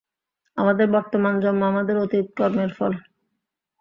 [0.57, 2.93] আমাদের বর্তমান জন্ম আমাদের অতীত কর্মের ফল।